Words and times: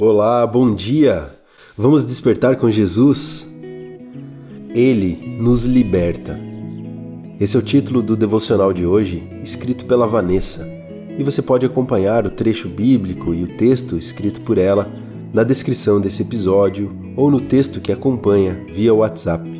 Olá, 0.00 0.46
bom 0.46 0.72
dia! 0.72 1.28
Vamos 1.76 2.06
despertar 2.06 2.54
com 2.54 2.70
Jesus? 2.70 3.52
Ele 4.72 5.36
nos 5.40 5.64
liberta. 5.64 6.38
Esse 7.40 7.56
é 7.56 7.58
o 7.58 7.62
título 7.62 8.00
do 8.00 8.16
devocional 8.16 8.72
de 8.72 8.86
hoje, 8.86 9.28
escrito 9.42 9.86
pela 9.86 10.06
Vanessa, 10.06 10.64
e 11.18 11.24
você 11.24 11.42
pode 11.42 11.66
acompanhar 11.66 12.24
o 12.24 12.30
trecho 12.30 12.68
bíblico 12.68 13.34
e 13.34 13.42
o 13.42 13.56
texto 13.56 13.96
escrito 13.96 14.40
por 14.42 14.56
ela 14.56 14.88
na 15.34 15.42
descrição 15.42 16.00
desse 16.00 16.22
episódio 16.22 16.96
ou 17.16 17.28
no 17.28 17.40
texto 17.40 17.80
que 17.80 17.90
acompanha 17.90 18.66
via 18.72 18.94
WhatsApp. 18.94 19.50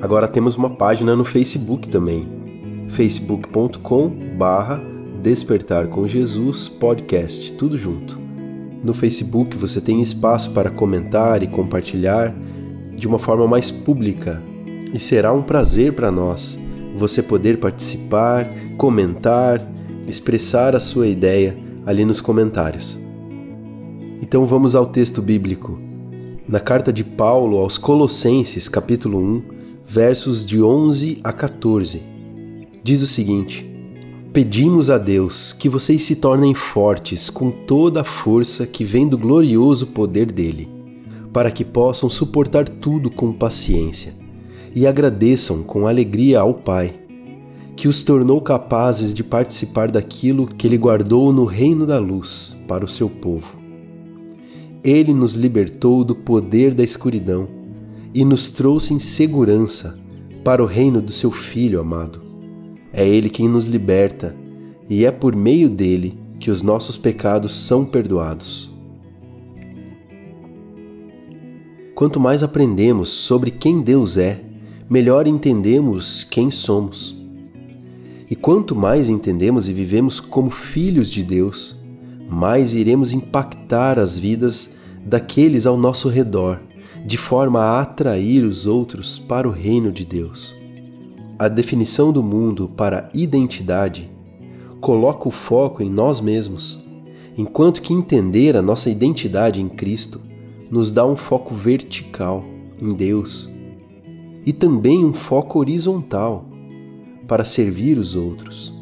Agora 0.00 0.26
temos 0.26 0.56
uma 0.56 0.70
página 0.70 1.14
no 1.14 1.26
Facebook 1.26 1.86
também, 1.90 2.26
facebook.com/barra 2.88 4.90
Despertar 5.22 5.86
com 5.86 6.08
Jesus 6.08 6.68
Podcast, 6.68 7.52
tudo 7.52 7.78
junto. 7.78 8.21
No 8.82 8.92
Facebook 8.92 9.56
você 9.56 9.80
tem 9.80 10.02
espaço 10.02 10.50
para 10.52 10.70
comentar 10.70 11.42
e 11.42 11.46
compartilhar 11.46 12.34
de 12.96 13.06
uma 13.06 13.18
forma 13.18 13.46
mais 13.46 13.70
pública 13.70 14.42
e 14.92 14.98
será 14.98 15.32
um 15.32 15.42
prazer 15.42 15.92
para 15.92 16.10
nós 16.10 16.58
você 16.96 17.22
poder 17.22 17.58
participar, 17.58 18.48
comentar, 18.76 19.66
expressar 20.06 20.74
a 20.74 20.80
sua 20.80 21.06
ideia 21.06 21.56
ali 21.86 22.04
nos 22.04 22.20
comentários. 22.20 22.98
Então 24.20 24.46
vamos 24.46 24.74
ao 24.74 24.86
texto 24.86 25.22
bíblico. 25.22 25.78
Na 26.46 26.60
carta 26.60 26.92
de 26.92 27.04
Paulo 27.04 27.58
aos 27.58 27.78
Colossenses, 27.78 28.68
capítulo 28.68 29.18
1, 29.18 29.42
versos 29.86 30.44
de 30.44 30.60
11 30.60 31.20
a 31.22 31.32
14, 31.32 32.02
diz 32.82 33.00
o 33.02 33.06
seguinte: 33.06 33.71
Pedimos 34.32 34.88
a 34.88 34.96
Deus 34.96 35.52
que 35.52 35.68
vocês 35.68 36.04
se 36.04 36.16
tornem 36.16 36.54
fortes 36.54 37.28
com 37.28 37.50
toda 37.50 38.00
a 38.00 38.04
força 38.04 38.66
que 38.66 38.82
vem 38.82 39.06
do 39.06 39.18
glorioso 39.18 39.88
poder 39.88 40.32
dele, 40.32 40.70
para 41.30 41.50
que 41.50 41.62
possam 41.62 42.08
suportar 42.08 42.66
tudo 42.66 43.10
com 43.10 43.30
paciência 43.30 44.14
e 44.74 44.86
agradeçam 44.86 45.62
com 45.62 45.86
alegria 45.86 46.40
ao 46.40 46.54
Pai, 46.54 46.94
que 47.76 47.86
os 47.86 48.02
tornou 48.02 48.40
capazes 48.40 49.12
de 49.12 49.22
participar 49.22 49.90
daquilo 49.90 50.46
que 50.46 50.66
ele 50.66 50.78
guardou 50.78 51.30
no 51.30 51.44
reino 51.44 51.86
da 51.86 51.98
luz 51.98 52.56
para 52.66 52.86
o 52.86 52.88
seu 52.88 53.10
povo. 53.10 53.54
Ele 54.82 55.12
nos 55.12 55.34
libertou 55.34 56.02
do 56.02 56.14
poder 56.14 56.72
da 56.72 56.82
escuridão 56.82 57.46
e 58.14 58.24
nos 58.24 58.48
trouxe 58.48 58.94
em 58.94 58.98
segurança 58.98 59.98
para 60.42 60.62
o 60.62 60.66
reino 60.66 61.02
do 61.02 61.12
seu 61.12 61.30
Filho 61.30 61.78
amado. 61.78 62.21
É 62.92 63.06
Ele 63.06 63.30
quem 63.30 63.48
nos 63.48 63.66
liberta, 63.66 64.34
e 64.88 65.04
é 65.04 65.10
por 65.10 65.34
meio 65.34 65.70
dele 65.70 66.18
que 66.38 66.50
os 66.50 66.60
nossos 66.60 66.96
pecados 66.96 67.56
são 67.56 67.84
perdoados. 67.84 68.70
Quanto 71.94 72.18
mais 72.18 72.42
aprendemos 72.42 73.10
sobre 73.10 73.50
quem 73.50 73.80
Deus 73.80 74.16
é, 74.18 74.40
melhor 74.90 75.26
entendemos 75.26 76.24
quem 76.24 76.50
somos. 76.50 77.16
E 78.28 78.34
quanto 78.34 78.74
mais 78.74 79.08
entendemos 79.08 79.68
e 79.68 79.72
vivemos 79.72 80.18
como 80.18 80.50
filhos 80.50 81.10
de 81.10 81.22
Deus, 81.22 81.80
mais 82.28 82.74
iremos 82.74 83.12
impactar 83.12 83.98
as 83.98 84.18
vidas 84.18 84.74
daqueles 85.04 85.64
ao 85.64 85.76
nosso 85.76 86.08
redor, 86.08 86.60
de 87.06 87.16
forma 87.16 87.60
a 87.60 87.82
atrair 87.82 88.44
os 88.44 88.66
outros 88.66 89.18
para 89.18 89.48
o 89.48 89.52
reino 89.52 89.92
de 89.92 90.04
Deus. 90.04 90.61
A 91.42 91.48
definição 91.48 92.12
do 92.12 92.22
mundo 92.22 92.68
para 92.68 93.10
identidade 93.12 94.08
coloca 94.80 95.26
o 95.26 95.32
foco 95.32 95.82
em 95.82 95.90
nós 95.90 96.20
mesmos, 96.20 96.78
enquanto 97.36 97.82
que 97.82 97.92
entender 97.92 98.56
a 98.56 98.62
nossa 98.62 98.88
identidade 98.88 99.60
em 99.60 99.68
Cristo 99.68 100.20
nos 100.70 100.92
dá 100.92 101.04
um 101.04 101.16
foco 101.16 101.52
vertical 101.52 102.44
em 102.80 102.94
Deus 102.94 103.50
e 104.46 104.52
também 104.52 105.04
um 105.04 105.12
foco 105.12 105.58
horizontal 105.58 106.44
para 107.26 107.44
servir 107.44 107.98
os 107.98 108.14
outros, 108.14 108.72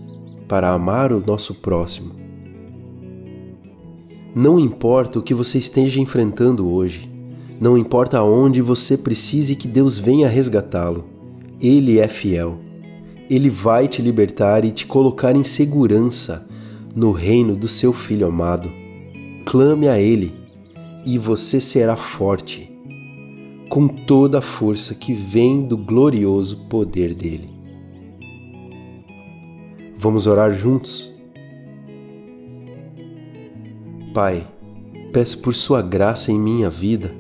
para 0.47 0.71
amar 0.71 1.15
o 1.15 1.25
nosso 1.27 1.55
próximo. 1.55 2.13
Não 4.34 4.61
importa 4.61 5.19
o 5.19 5.23
que 5.23 5.33
você 5.33 5.57
esteja 5.57 5.99
enfrentando 5.99 6.69
hoje, 6.69 7.11
não 7.59 7.79
importa 7.79 8.19
aonde 8.19 8.61
você 8.61 8.99
precise 8.99 9.57
que 9.57 9.67
Deus 9.67 9.97
venha 9.97 10.29
resgatá-lo 10.29 11.20
ele 11.60 11.98
é 11.98 12.09
fiel. 12.09 12.59
Ele 13.28 13.50
vai 13.50 13.87
te 13.87 14.00
libertar 14.00 14.65
e 14.65 14.72
te 14.72 14.87
colocar 14.87 15.37
em 15.37 15.44
segurança 15.44 16.48
no 16.94 17.12
reino 17.12 17.54
do 17.54 17.69
seu 17.69 17.93
Filho 17.93 18.26
amado. 18.26 18.72
Clame 19.44 19.87
a 19.88 19.98
Ele 19.98 20.34
e 21.04 21.16
você 21.19 21.60
será 21.60 21.97
forte, 21.97 22.71
com 23.69 23.87
toda 23.87 24.38
a 24.38 24.43
força 24.43 24.94
que 24.94 25.12
vem 25.12 25.66
do 25.66 25.76
glorioso 25.76 26.66
poder 26.69 27.15
dele. 27.15 27.48
Vamos 29.97 30.27
orar 30.27 30.53
juntos? 30.53 31.15
Pai, 34.15 34.47
peço 35.12 35.41
por 35.41 35.54
Sua 35.54 35.82
graça 35.82 36.32
em 36.32 36.38
minha 36.38 36.69
vida. 36.69 37.15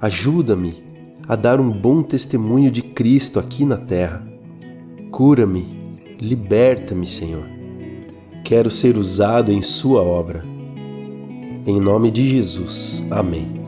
Ajuda-me 0.00 0.83
a 1.26 1.36
dar 1.36 1.60
um 1.60 1.70
bom 1.70 2.02
testemunho 2.02 2.70
de 2.70 2.82
Cristo 2.82 3.38
aqui 3.38 3.64
na 3.64 3.76
terra. 3.76 4.22
Cura-me, 5.10 5.66
liberta-me, 6.20 7.06
Senhor. 7.06 7.44
Quero 8.44 8.70
ser 8.70 8.96
usado 8.96 9.50
em 9.50 9.62
Sua 9.62 10.02
obra. 10.02 10.44
Em 11.66 11.80
nome 11.80 12.10
de 12.10 12.28
Jesus. 12.28 13.02
Amém. 13.10 13.64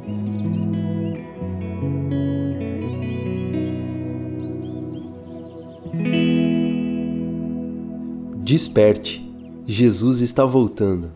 Desperte, 8.45 9.29
Jesus 9.67 10.21
está 10.21 10.45
voltando. 10.45 11.16